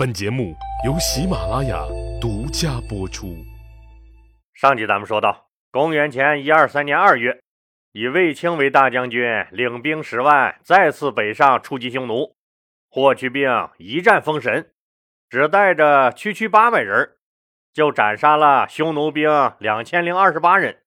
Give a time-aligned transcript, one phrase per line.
[0.00, 1.84] 本节目由喜马拉雅
[2.18, 3.36] 独家播出。
[4.54, 7.42] 上集咱们说到，公元前一二三年二月，
[7.92, 12.34] 以卫青为大将军，领兵十万，再次北上出击匈奴。
[12.88, 14.72] 霍去病一战封神，
[15.28, 17.16] 只带着区区八百人，
[17.74, 19.28] 就斩杀了匈奴兵
[19.58, 20.78] 两千零二十八人，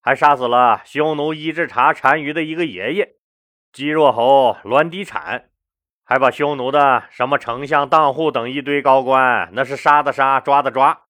[0.00, 3.16] 还杀死了匈奴伊稚茶单于的一个爷爷
[3.70, 5.50] 姬若侯栾迪产。
[6.04, 11.06] 还把匈奴的什么丞相、当户等一堆高官，那是杀的杀，抓的抓，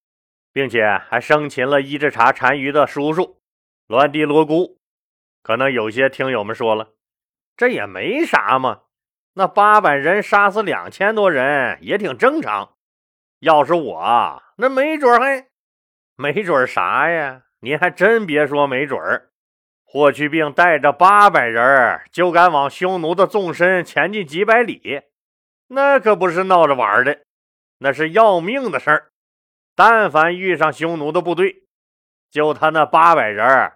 [0.52, 3.40] 并且还生擒了伊稚茶单于的叔叔
[3.88, 4.78] 栾迪罗姑。
[5.42, 6.90] 可能有些听友们说了，
[7.56, 8.82] 这也没啥嘛，
[9.34, 12.76] 那八百人杀死两千多人也挺正常。
[13.40, 15.48] 要是我，那没准还
[16.16, 17.42] 没准啥呀？
[17.60, 19.32] 您还真别说，没准儿。
[19.94, 25.02] 霍去病带着八百人就敢往匈奴的纵深前进几百里，
[25.68, 27.20] 那可不是闹着玩的，
[27.78, 29.12] 那是要命的事儿。
[29.76, 31.62] 但凡遇上匈奴的部队，
[32.28, 33.74] 就他那八百人，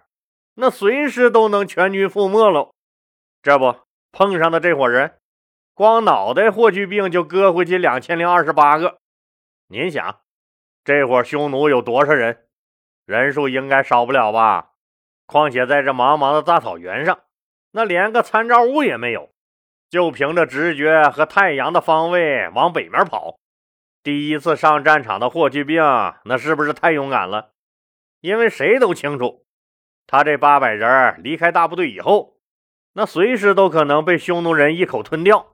[0.55, 2.73] 那随时都能全军覆没喽。
[3.41, 3.77] 这不
[4.11, 5.13] 碰上的这伙人，
[5.73, 8.97] 光脑袋霍去病就割回去两千零二十八个。
[9.69, 10.19] 您想，
[10.83, 12.45] 这伙匈奴有多少人？
[13.05, 14.71] 人数应该少不了吧？
[15.29, 17.19] 况且在这茫茫的大草原上，
[17.71, 19.29] 那连个参照物也没有，
[19.87, 23.37] 就凭着直觉和太阳的方位往北面跑。
[24.01, 25.83] 第一次上战场的霍去病，
[26.25, 27.51] 那是不是太勇敢了？
[28.21, 29.45] 因为谁都清楚，
[30.07, 32.37] 他这八百人离开大部队以后，
[32.93, 35.53] 那随时都可能被匈奴人一口吞掉。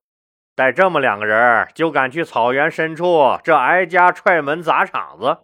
[0.55, 5.39] 带这么两个人就敢去草原深处这挨家踹门砸场子。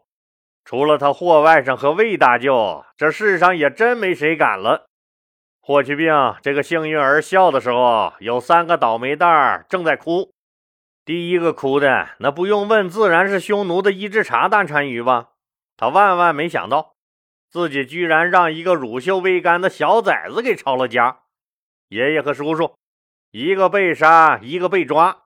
[0.63, 4.87] 除了他霍外甥和魏大舅，这世上也真没谁敢了。
[5.59, 10.31] 霍去病这个幸运儿笑的时候，有三个倒霉蛋儿正在哭。
[11.03, 15.29] 第一个哭的，那不用问，自然是匈奴的伊稚茶大单于吧？
[15.75, 16.93] 他万万没想到，
[17.49, 21.21] 自己居然让一个乳臭未干的小崽子给抄了家。
[21.89, 22.75] 爷爷和叔叔，
[23.31, 25.23] 一个被杀，一个被抓。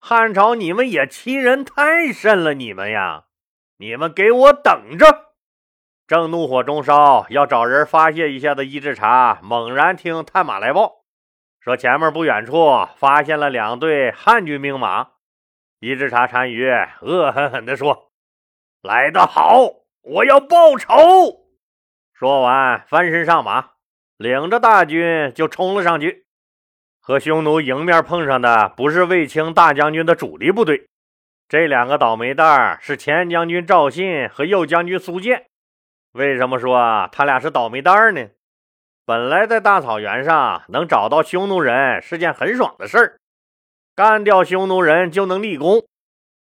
[0.00, 3.24] 汉朝，你们也欺人太甚了，你们呀！
[3.80, 5.32] 你们给我等着！
[6.06, 10.96] 正怒火中烧，要找人发泄一下的伊稚茶，猛然听探马来报，
[11.60, 15.12] 说前面不远处发现了两队汉军兵马。
[15.78, 16.70] 伊稚茶单于
[17.00, 18.10] 恶狠狠地说
[18.84, 19.62] ：“来得好，
[20.02, 20.92] 我要报仇！”
[22.12, 23.70] 说完，翻身上马，
[24.18, 26.26] 领着大军就冲了上去。
[27.00, 30.89] 和匈奴迎面碰上的不是卫青大将军的主力部队。
[31.50, 35.46] 这两个倒霉蛋儿是前将军赵信和右将军苏建。
[36.12, 38.28] 为什么说他俩是倒霉蛋儿呢？
[39.04, 43.18] 本来在大草原上能找到匈奴人是件很爽的事儿，
[43.96, 45.84] 干掉匈奴人就能立功。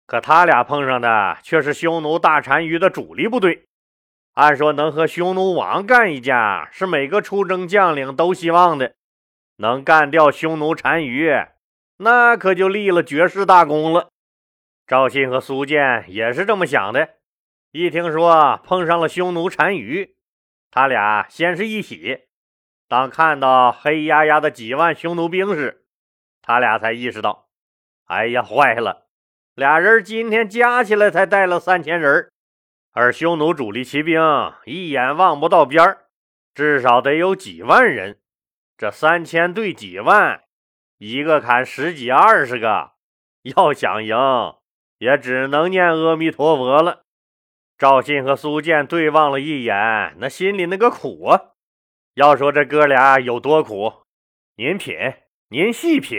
[0.09, 3.62] 可他俩碰上的却是匈奴大单于的主力部队。
[4.34, 8.95] 按说能和匈奴王干一架，是每个出征将领都希望的。
[9.59, 11.33] 能干掉匈奴单于，
[11.99, 14.09] 那可就立了绝世大功了。
[14.87, 17.17] 赵信和苏建也是这么想的。
[17.73, 20.17] 一听说碰上了匈奴单于，
[20.71, 22.27] 他俩先是一喜。
[22.89, 25.85] 当看到黑压压的几万匈奴兵时，
[26.41, 27.49] 他俩才意识到：
[28.05, 29.09] 哎呀，坏了！
[29.55, 32.31] 俩人今天加起来才带了三千人，
[32.93, 34.23] 而匈奴主力骑兵
[34.67, 36.07] 一眼望不到边儿，
[36.55, 38.21] 至少得有几万人。
[38.79, 40.45] 这三千对几万，
[40.99, 42.93] 一个砍十几二十个，
[43.43, 44.15] 要想赢。
[44.99, 47.03] 也只能念阿弥陀佛了。
[47.79, 51.53] 赵信和苏建对望了一眼，那心里那个苦啊！
[52.15, 54.05] 要说这哥俩有多苦，
[54.57, 54.97] 您品，
[55.51, 56.19] 您细品，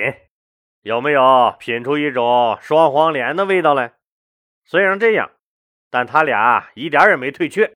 [0.83, 3.93] 有没有品出一种双黄连的味道来？
[4.63, 5.31] 虽然这样，
[5.89, 7.73] 但他俩一点也没退却，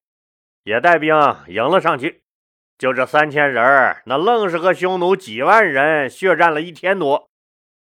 [0.64, 1.16] 也带兵
[1.48, 2.22] 迎了上去。
[2.78, 7.30] 就这三千人，那愣是和匈奴几万人血战了一天多，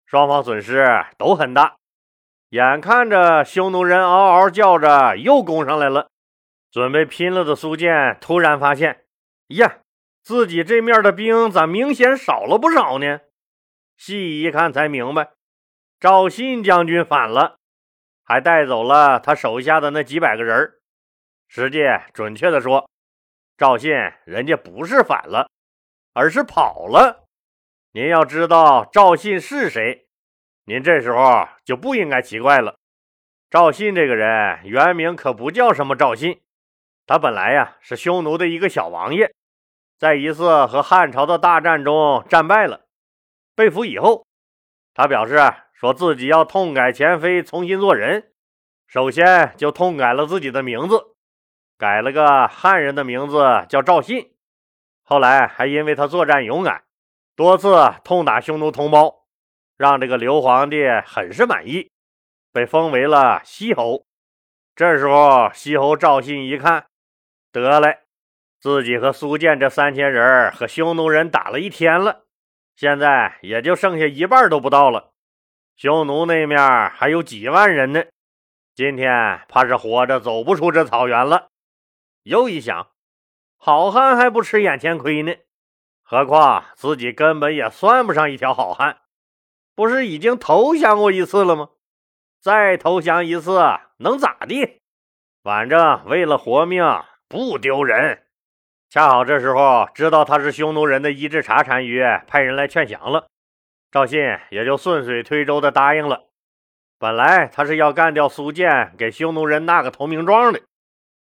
[0.08, 1.76] 双方损失都很大。
[2.54, 6.12] 眼看着匈奴人嗷嗷叫着又攻上来了，
[6.72, 9.06] 准备拼了的苏建突然发现，
[9.48, 9.80] 呀，
[10.22, 13.22] 自己这面的兵咋明显少了不少呢？
[13.98, 15.32] 细一看才明白，
[16.00, 17.58] 赵信将军反了，
[18.24, 20.74] 还带走了他手下的那几百个人
[21.48, 21.80] 实际
[22.14, 22.88] 准确的说，
[23.58, 23.92] 赵信
[24.26, 25.50] 人家不是反了，
[26.14, 27.26] 而是跑了。
[27.94, 30.03] 您要知道赵信是谁？
[30.66, 32.78] 您这时候就不应该奇怪了。
[33.50, 36.42] 赵信这个人原名可不叫什么赵信，
[37.06, 39.34] 他本来呀是匈奴的一个小王爷，
[39.98, 42.86] 在一次和汉朝的大战中战败了，
[43.56, 44.26] 被俘以后，
[44.94, 45.38] 他表示
[45.74, 48.32] 说自己要痛改前非，重新做人，
[48.88, 51.16] 首先就痛改了自己的名字，
[51.78, 54.34] 改了个汉人的名字叫赵信。
[55.04, 56.86] 后来还因为他作战勇敢，
[57.36, 59.23] 多次痛打匈奴同胞，
[59.78, 61.90] 让这个刘皇帝很是满意，
[62.52, 64.06] 被封为了西侯。
[64.76, 66.88] 这时候，西侯赵信一看，
[67.52, 68.00] 得嘞，
[68.60, 72.24] 自己和苏建这三千人和匈奴人打了一天了，
[72.76, 75.12] 现在也就剩下一半都不到了。
[75.76, 76.60] 匈奴那面
[76.90, 78.04] 还有几万人呢，
[78.74, 81.50] 今天怕是活着走不出这草原了。
[82.24, 82.90] 又一想，
[83.58, 85.36] 好汉还不吃眼前亏呢，
[86.04, 88.98] 何况自己根本也算不上一条好汉，
[89.76, 91.70] 不是已经投降过一次了吗？
[92.40, 93.60] 再投降一次
[93.98, 94.82] 能咋地？
[95.42, 96.84] 反正为了活命
[97.28, 98.26] 不丢人。
[98.90, 103.28] 恰好这时候知道他是匈奴人的伊稚茶单于派人来劝降了。
[103.90, 104.20] 赵信
[104.52, 106.26] 也就顺水推舟的答应了。
[107.00, 110.62] 本来他是要干掉苏建，给匈奴人纳个投名状的，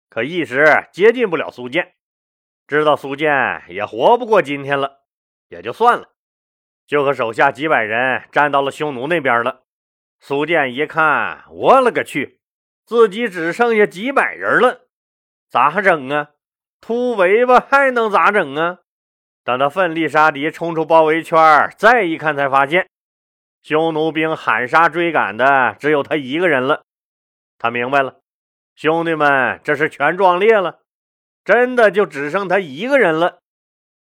[0.08, 1.94] 可一时接近不了苏建，
[2.66, 5.02] 知道苏建也活不过今天了，
[5.48, 6.10] 也就算了，
[6.88, 9.60] 就和手下几百人站到了匈奴那边了。
[10.20, 12.40] 苏建一看，我勒个去，
[12.86, 14.86] 自己只剩下几百人了，
[15.50, 16.30] 咋整啊？
[16.80, 18.78] 突围吧，还能咋整啊？
[19.44, 21.38] 等他奋力杀敌，冲出包围圈，
[21.76, 22.88] 再一看，才发现
[23.62, 26.84] 匈奴兵喊杀追赶的只有他一个人了。
[27.58, 28.20] 他明白了，
[28.74, 30.80] 兄弟们这是全壮烈了，
[31.44, 33.40] 真的就只剩他一个人了。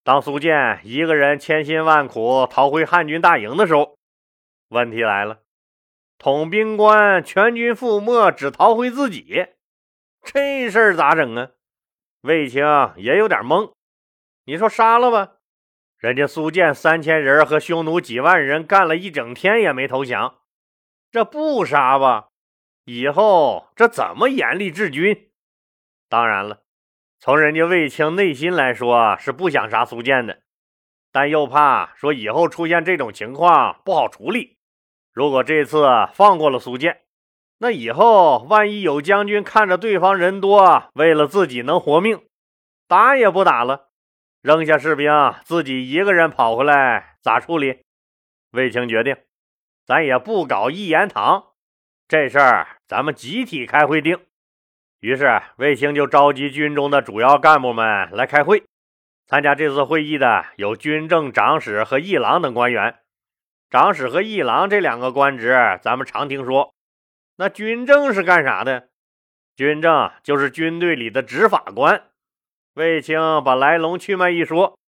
[0.06, 3.98] 当苏建一个人千辛万苦逃回汉军大营的时候，
[4.68, 5.40] 问题来了：
[6.16, 9.48] 统兵官全军覆没，只逃回自己，
[10.22, 11.50] 这事儿咋整啊？
[12.20, 12.64] 卫青
[12.94, 13.72] 也有点懵。
[14.44, 15.38] 你说杀了吧，
[15.98, 20.38] 人家苏建三千人和匈奴几万人干了一整天也没投降，
[21.10, 22.28] 这不杀吧，
[22.84, 25.32] 以后这怎么严厉治军？
[26.08, 26.62] 当然了，
[27.18, 30.42] 从人家卫青内心来说是不想杀苏建的，
[31.10, 34.58] 但又怕说以后出现这种情况不好处理。
[35.12, 37.00] 如果这次放过了苏建，
[37.58, 42.20] 那以后万一有将军看着对方人多，为了自己能活命，
[42.86, 43.88] 打也不打了。
[44.42, 45.10] 扔下士兵，
[45.42, 47.82] 自己一个人跑回来，咋处理？
[48.52, 49.16] 卫青决定，
[49.86, 51.54] 咱也不搞一言堂，
[52.06, 54.20] 这事儿咱们集体开会定。
[55.00, 58.64] 于是卫青就召集军中的主要干部们来开会。
[59.26, 62.98] 参加这次会议的有军政长史和议郎等官员。
[63.68, 66.72] 长史和议郎这两个官职，咱们常听说。
[67.36, 68.88] 那军政是干啥的？
[69.56, 72.04] 军政就是军队里的执法官。
[72.74, 74.78] 卫青把来龙去脉一说，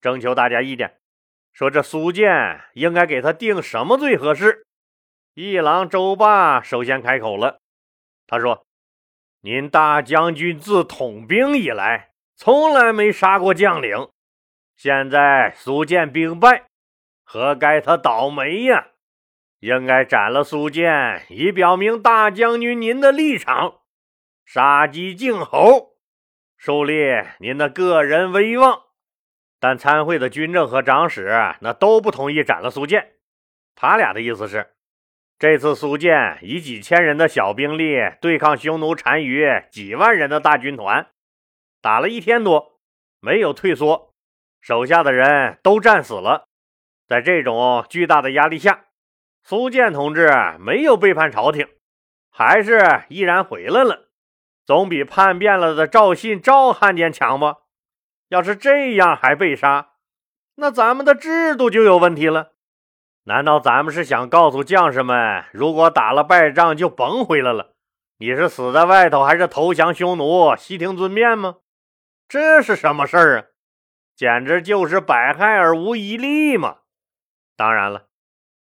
[0.00, 0.96] 征求大家意见，
[1.52, 4.64] 说这苏建应该给他定什么罪合适？
[5.34, 7.58] 一郎周霸首先开口了，
[8.26, 8.64] 他说
[9.44, 14.08] ：“您大将军自统兵以来，从来没杀过将领，
[14.74, 16.68] 现在苏建兵败，
[17.24, 18.86] 何该他倒霉呀？
[19.60, 23.80] 应该斩了苏建，以表明大将军您的立场，
[24.46, 25.98] 杀鸡儆猴。”
[26.56, 26.94] 树立
[27.38, 28.80] 您的个人威望，
[29.60, 31.30] 但参会的军政和长史
[31.60, 33.12] 那都不同意斩了苏建。
[33.74, 34.73] 他俩的意思是，
[35.44, 41.08] 这次苏建以几千人的小兵力对抗匈奴单于几万人的大军团，
[41.82, 42.78] 打了一天多，
[43.20, 44.14] 没有退缩，
[44.62, 46.46] 手下的人都战死了。
[47.06, 48.86] 在这种巨大的压力下，
[49.42, 51.68] 苏建同志没有背叛朝廷，
[52.30, 54.08] 还是毅然回来了。
[54.64, 57.56] 总比叛变了的赵信赵汉奸强吧？
[58.30, 59.90] 要是这样还被杀，
[60.54, 62.53] 那咱们的制度就有问题了。
[63.26, 67.74] 难道咱们是想告诉将士们，如果打了败仗就甭回来了？
[68.18, 71.56] 你是死在外头，还是投降匈奴，悉听尊便吗？
[72.28, 73.46] 这是什么事儿啊？
[74.14, 76.78] 简直就是百害而无一利嘛！
[77.56, 78.08] 当然了，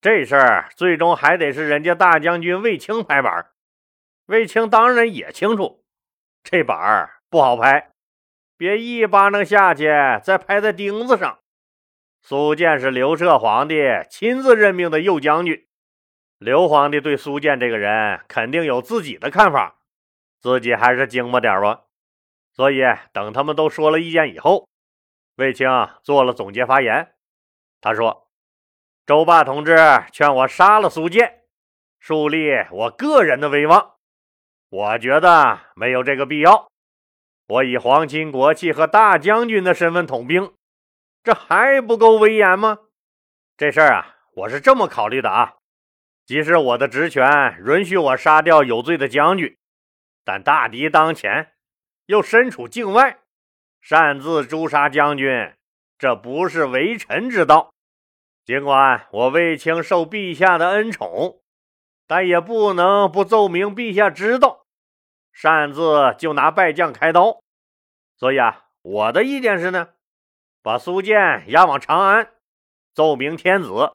[0.01, 3.51] 这事儿最终还得是人家大将军卫青拍板。
[4.27, 5.85] 卫青当然也清楚。
[6.43, 7.93] 这板儿不好拍，
[8.57, 9.87] 别一巴掌下去
[10.23, 11.39] 再拍在钉子上。
[12.21, 13.77] 苏建是刘彻皇帝
[14.11, 15.67] 亲自任命的右将军，
[16.39, 19.79] 刘皇帝对苏建这个人肯定有自己的看法，
[20.39, 21.85] 自己还是精巴点吧。
[22.53, 22.83] 所以
[23.13, 24.69] 等他们都说了意见以后，
[25.37, 25.69] 卫青
[26.03, 27.15] 做了总结发言。
[27.81, 28.29] 他说
[29.07, 29.77] ：“周霸同志
[30.13, 31.45] 劝我杀了苏建，
[32.01, 33.95] 树立我个人的威望。”
[34.71, 36.69] 我觉得没有这个必要。
[37.47, 40.53] 我以皇亲国戚和大将军的身份统兵，
[41.29, 42.79] 这还不够威严吗？
[43.59, 45.57] 这事儿啊，我是这么考虑的啊。
[46.25, 49.55] 即使我的职权允许我杀掉有罪的将军，
[50.25, 51.53] 但大敌当前，
[52.07, 53.19] 又身处境外，
[53.83, 55.53] 擅自诛杀将军，
[55.99, 57.75] 这不是为臣之道。
[58.47, 61.43] 尽管我卫青受陛下的恩宠，
[62.07, 64.65] 但也不能不奏明陛下知道，
[65.35, 67.43] 擅自就拿败将开刀。
[68.17, 69.91] 所以啊，我的意见是呢，
[70.63, 72.31] 把苏建押往长安，
[72.95, 73.93] 奏明天子。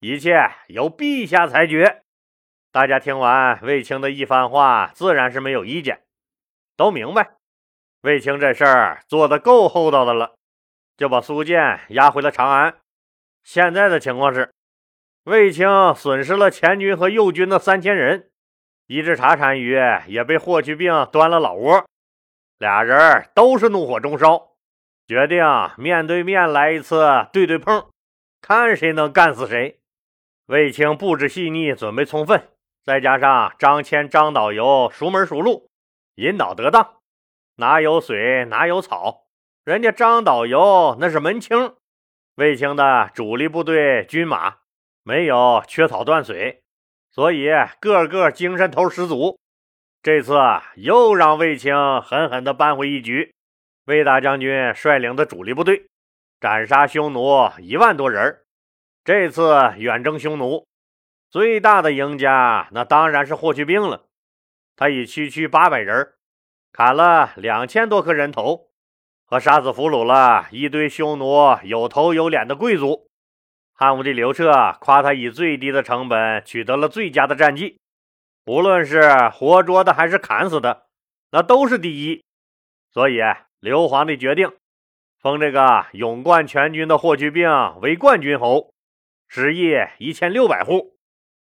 [0.00, 2.02] 一切由陛下裁决。
[2.72, 6.02] 大家听完卫青的一番话，自然是没有意见，
[6.76, 7.32] 都明白
[8.02, 10.34] 卫青这事儿做的够厚道的了，
[10.96, 12.78] 就把苏建押回了长安。
[13.42, 14.50] 现在的情况是，
[15.24, 18.30] 卫青损失了前军和右军的三千人，
[18.86, 21.84] 一支茶单于也被霍去病端了老窝，
[22.58, 24.49] 俩人都是怒火中烧，
[25.10, 25.44] 决定
[25.76, 27.88] 面对面来一次对对碰，
[28.40, 29.80] 看谁能干死谁。
[30.46, 32.46] 卫青布置细腻，准备充分，
[32.84, 35.68] 再加上张骞、张导游熟门熟路，
[36.14, 36.98] 引导得当，
[37.56, 39.26] 哪有水哪有草。
[39.64, 41.74] 人家张导游那是门清，
[42.36, 44.58] 卫青的主力部队军马
[45.02, 46.62] 没有缺草断水，
[47.10, 47.48] 所以
[47.80, 49.40] 个个精神头十足。
[50.04, 50.38] 这次
[50.76, 53.34] 又让卫青狠狠地扳回一局。
[53.90, 55.88] 魏大将军率领的主力部队
[56.40, 58.44] 斩杀匈奴一万多人。
[59.02, 60.64] 这次远征匈奴，
[61.28, 64.06] 最大的赢家那当然是霍去病了。
[64.76, 66.14] 他以区区八百人，
[66.72, 68.68] 砍了两千多颗人头，
[69.26, 73.08] 和杀死俘虏了一堆匈奴有头有脸的贵族。
[73.74, 77.80] 汉武帝刘彻夸他以最低的成本取得了最佳的战绩，
[78.46, 80.86] 无论是活捉的还是砍死的，
[81.32, 82.22] 那都是第一。
[82.92, 83.20] 所以
[83.60, 84.50] 刘皇帝决定
[85.18, 87.50] 封这个勇冠全军的霍去病
[87.82, 88.72] 为冠军侯。
[89.28, 90.96] 十亿一千六百户，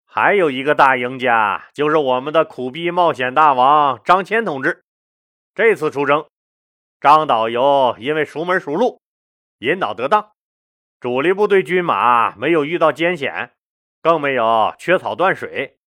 [0.06, 4.82] 还有一个大赢家，就是我们的苦逼冒险大王张骞同志。
[5.54, 6.26] 这次出征，
[6.98, 9.00] 张导游因为熟门熟路，
[9.58, 10.32] 引导得当，
[10.98, 13.52] 主力部队军马没有遇到艰险，
[14.00, 15.78] 更没有缺草断水。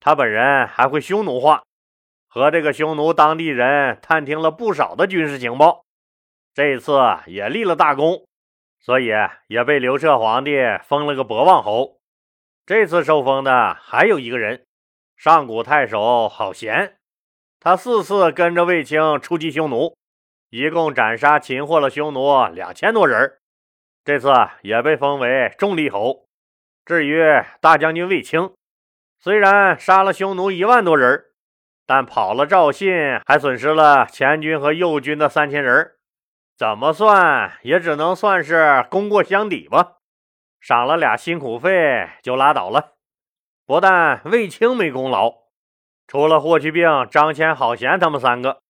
[0.00, 1.62] 他本人还会匈奴话，
[2.38, 5.84] 和这个匈奴当地人探听了不少的军事情报，
[6.54, 8.28] 这次也立了大功。
[8.78, 9.10] 所以
[9.48, 11.98] 也被刘彻皇帝封了个博望侯。
[12.64, 14.64] 这次受封的还有一个人，
[15.16, 16.98] 上古太守郝贤。
[17.58, 19.96] 他四次跟着卫青出击匈奴，
[20.50, 23.40] 一共斩杀擒获了匈奴两千多人。
[24.04, 26.24] 这次也被封为重力侯。
[26.86, 27.20] 至于
[27.60, 28.54] 大将军卫青，
[29.18, 31.24] 虽然杀了匈奴一万多人，
[31.88, 35.92] 但跑了赵信，还损失了前军和右军的三千人。
[36.54, 39.94] 怎么算也只能算是功过相抵吧，
[40.60, 42.96] 赏了俩辛苦费就拉倒了。
[43.64, 45.32] 不但卫青没功劳，
[46.06, 48.60] 除了霍去病、张骞、郝贤他们三个，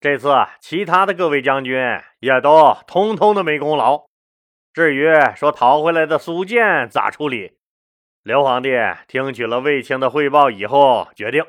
[0.00, 1.78] 这次其他的各位将军
[2.18, 4.06] 也都通通的没功劳。
[4.72, 7.56] 至于说逃回来的苏建咋处理，
[8.24, 8.70] 刘皇帝
[9.06, 11.46] 听取了卫青的汇报以后，决定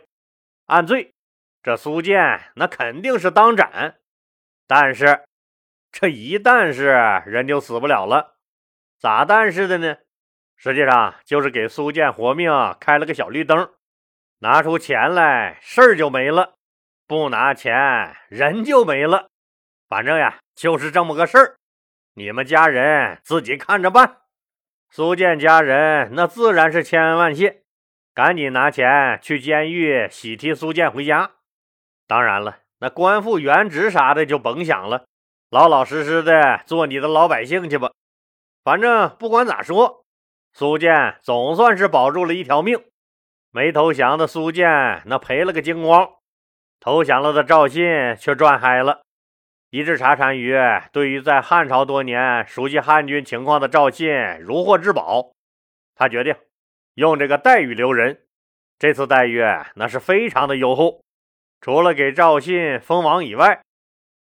[0.68, 1.15] 按罪。
[1.66, 3.96] 这苏建那肯定是当斩，
[4.68, 5.24] 但是。
[5.92, 8.36] 这一旦是人就死不了了，
[9.00, 9.96] 咋但是的呢？
[10.58, 13.72] 实际上就是给苏建活命开了个小绿灯，
[14.40, 16.56] 拿出钱来事儿就没了，
[17.08, 17.74] 不拿钱
[18.30, 19.30] 人就没了。
[19.88, 21.56] 反正呀就是这么个事儿，
[22.14, 24.18] 你们家人自己看着办。
[24.92, 27.64] 苏建家人那自然是千恩万谢，
[28.14, 31.32] 赶紧拿钱去监狱喜提苏建回家。
[32.08, 35.06] 当然了，那官复原职啥的就甭想了。
[35.50, 37.92] 老老实实的做你的老百姓去吧，
[38.64, 40.06] 反正不管咋说，
[40.54, 42.84] 苏建总算是保住了一条命。
[43.52, 46.10] 没投降的苏建那赔了个精光，
[46.80, 47.84] 投降了的赵信
[48.20, 49.02] 却赚嗨了。
[49.70, 50.58] 一支茶单于
[50.92, 54.10] 对于在汉朝多年、熟悉汉军情况的赵信
[54.40, 55.32] 如获至宝，
[55.96, 56.36] 他决定
[56.96, 58.26] 用这个待遇留人。
[58.78, 59.42] 这次待遇
[59.76, 61.05] 那是非常的优厚，
[61.66, 63.64] 除了给赵信封王以外。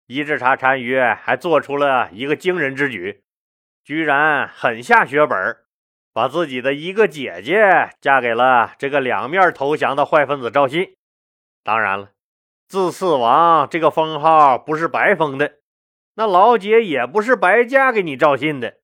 [0.07, 3.25] 伊稚茶单于还做出了一个惊人之举，
[3.83, 5.57] 居然狠下血本，
[6.13, 10.95] 把自己的一个姐姐嫁给了这个两面投降的坏分子赵信。
[11.65, 12.11] 当然了，
[12.69, 15.55] 自四王这个封号不是白封的，
[16.15, 18.77] 那老姐也不是白嫁给你赵信的，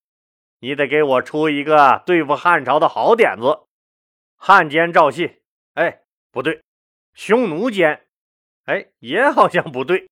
[0.59, 3.61] 你得给我出一个对付汉朝的好点子。
[4.37, 5.39] 汉奸赵信，
[5.75, 6.01] 哎，
[6.33, 6.61] 不对，
[7.15, 8.08] 匈奴奸，
[8.69, 10.09] 哎，也好像不对。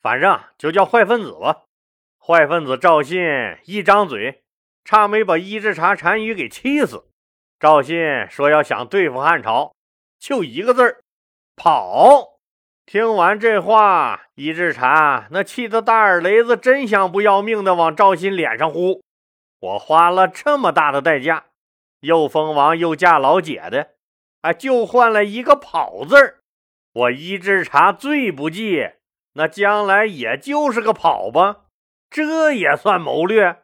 [0.00, 1.64] 反正就叫坏分子吧。
[2.24, 3.18] 坏分子赵信
[3.64, 4.44] 一张嘴，
[4.84, 7.08] 差没把伊稚茶单于给气死。
[7.58, 7.98] 赵信
[8.30, 9.74] 说要想对付汉朝，
[10.20, 11.00] 就一个字儿：
[11.56, 12.38] 跑。
[12.86, 19.02] 听完这话，伊稚茶那气得大耳雷子真想不要命的往赵信脸上呼。
[19.58, 21.46] 我花了这么大的代价，
[22.00, 23.94] 又封王又嫁老姐的，
[24.42, 26.37] 啊，就换了一个跑字儿。
[26.98, 28.90] 我伊稚茶最不济，
[29.34, 31.66] 那将来也就是个跑吧。
[32.10, 33.62] 这也算谋略？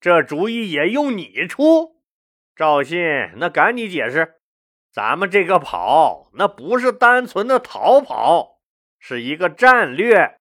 [0.00, 2.00] 这主意也用你出？
[2.56, 2.98] 赵信，
[3.36, 4.36] 那赶紧解释，
[4.90, 8.60] 咱们这个跑，那不是单纯的逃跑，
[8.98, 10.38] 是一个战略。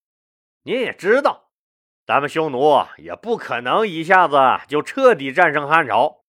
[0.63, 1.49] 您也知道，
[2.05, 4.37] 咱们匈奴也不可能一下子
[4.69, 6.23] 就彻底战胜汉朝，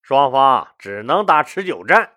[0.00, 2.12] 双方只能打持久战。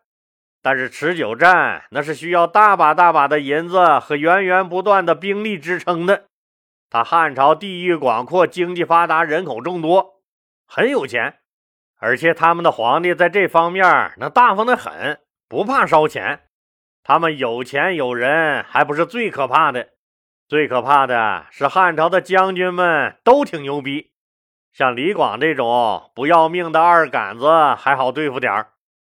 [0.63, 6.23] 但是持久战那是需要大把大把的银子和源源不断的兵力支撑的。
[6.89, 10.21] 他汉朝地域广阔，经济发达，人口众多，
[10.65, 11.39] 很有钱。
[11.99, 16.43] 而且他们的皇帝在这方面那大方的很，不怕烧钱。
[17.03, 19.89] 他们有钱有人，还不是最可怕的。
[20.47, 24.11] 最可怕的是汉朝的将军们都挺牛逼，
[24.71, 28.67] 像李广这种不要命的二杆子还好对付点儿。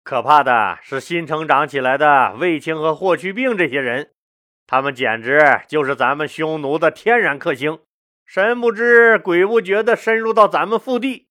[0.05, 4.11] 可怕的是新成长起来的卫青和霍去病这些人，
[4.67, 7.79] 他们简直就是咱们匈奴的天然克星，
[8.23, 11.29] 神不知鬼不觉的深入到咱们腹地。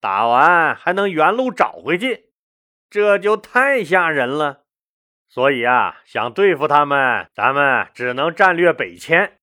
[0.00, 2.30] 打完还能原路找回去，
[2.90, 4.62] 这就太吓人了。
[5.28, 9.38] 所以啊，想对付他们，咱们只能战略北迁。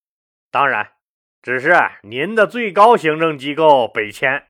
[0.50, 0.92] 当然，
[1.40, 4.48] 只是您的最高行政机构北迁。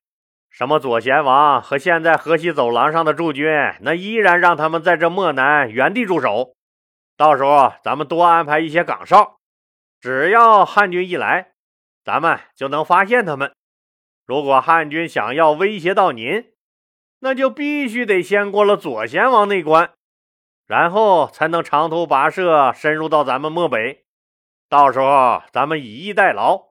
[0.56, 3.46] 什么左贤王和现在河西走廊上的驻军，
[3.82, 6.56] 那依然让他们在这漠南原地驻守。
[7.14, 9.36] 到时候咱们多安排一些岗哨，
[10.00, 11.52] 只要汉军一来，
[12.02, 13.52] 咱们就能发现他们。
[14.24, 16.46] 如果汉军想要威胁到您，
[17.18, 19.90] 那就必须得先过了左贤王那关，
[20.66, 24.06] 然后才能长途跋涉深入到咱们漠北。
[24.70, 26.68] 到时候咱们以逸待劳，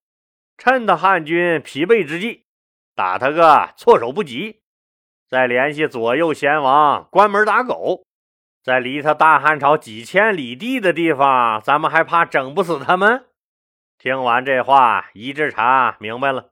[0.57, 2.44] 趁他汉军疲惫之际，
[2.95, 4.61] 打他个措手不及，
[5.27, 8.03] 再联系左右贤王关门打狗。
[8.63, 13.25] 在离他大汉朝几千里地的地方，咱们还怕整不死他们？
[13.99, 16.51] 听完这话，一智茶明白了。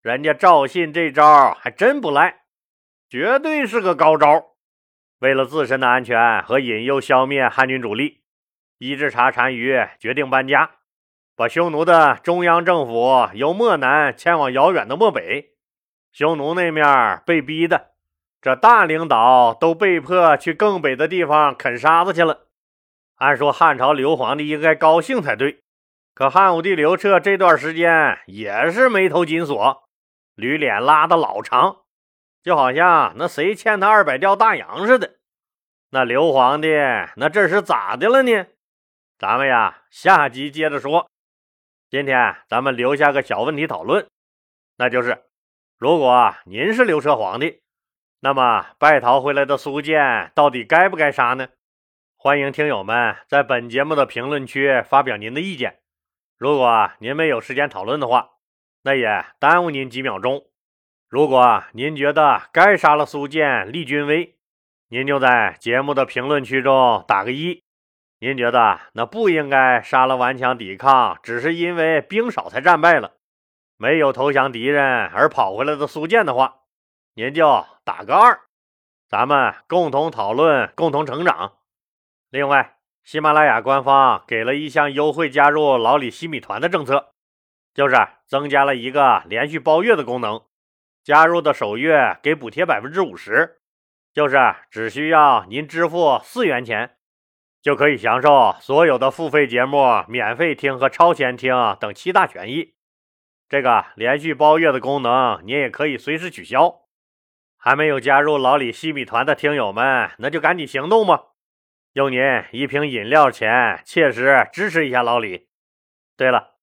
[0.00, 2.44] 人家赵信这招还真不赖，
[3.08, 4.56] 绝对是个高招。
[5.20, 8.22] 为了自身的安全和引诱消灭汉军主力，
[8.78, 10.72] 伊稚茶单于决定搬家，
[11.36, 15.53] 把匈奴的中央政府由漠南迁往遥远的漠北。
[16.14, 17.90] 匈奴那面被逼的，
[18.40, 22.46] 这大领导都被迫去更北的地方啃沙子去了。
[23.16, 25.64] 按说汉朝刘皇帝应该高兴才对，
[26.14, 29.88] 可汉武帝刘彻这段时间也是眉头紧锁。
[30.36, 31.78] 驴脸拉的老长，
[32.44, 35.16] 就好像那谁欠他二百吊大洋似的。
[35.90, 36.68] 那刘皇帝
[37.16, 38.46] 那这是咋的了呢？
[39.18, 41.10] 咱们呀，下集接着说。
[41.90, 44.06] 今天咱们留下个小问题讨论，
[44.76, 45.24] 那就是：
[45.84, 47.60] 如果您是刘彻皇帝，
[48.20, 51.48] 那么败逃回来的苏建到底该不该杀呢？
[52.16, 55.80] 欢迎听友们在本节目的评论区发表您的意见。
[56.38, 58.30] 如果您没有时间讨论的话，
[58.84, 60.46] 那也耽误您几秒钟。
[61.06, 64.36] 如果您觉得该杀了苏建立军威，
[64.88, 67.62] 您就在节目的评论区中打个一。
[68.20, 73.18] 您觉得那不应该杀了顽强抵抗，只是因为兵少才战败了，
[73.76, 76.62] 没有投降敌人而跑回来的苏建的话，
[77.14, 78.40] 您就打个二。
[79.08, 81.54] 咱们共同讨论，共同成长。
[82.30, 87.10] 另外，喜马拉雅官方给了一项优惠加入老李西米团的政策。
[87.74, 90.40] 就是增加了一个连续包月的功能，
[91.02, 93.58] 加入的首月给补贴百分之五十，
[94.12, 96.96] 就是只需要您支付四元钱，
[97.60, 102.74] 就可以享受所有的付费节目免费听和超前听等七大权益。
[103.54, 106.80] 这个连续包月的功能，您也可以随时取消。
[107.56, 111.26] 还没有加入老李西米团的听友们，那就赶紧行动吧！
[111.92, 115.46] 用您一瓶饮料钱，切实支持一下老李。
[116.16, 116.54] 对了。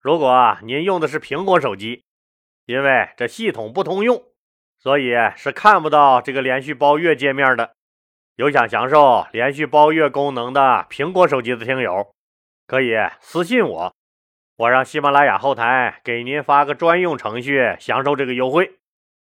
[0.00, 2.06] 如果您用的是苹果手机，
[2.64, 4.18] 因为这系统不通用，
[4.78, 7.74] 所以是看不到这个连续包月界面的。
[8.36, 12.14] 有想享受连续包月功能的苹果手机的听友，
[12.66, 13.94] 可以私信我，
[14.58, 18.80] 我让喜马拉雅后台给您发个专用程序，享受这个优惠。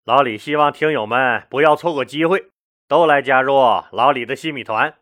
[0.04, 2.50] 老李希望听友们不要错过机会，
[2.88, 3.54] 都来加入
[3.92, 4.96] 老李的新米团。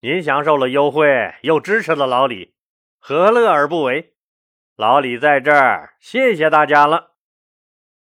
[0.00, 2.54] 您享受了优惠，又支持了老李，
[2.98, 4.14] 何乐而不为？
[4.74, 7.10] 老李在这儿，谢谢大家了。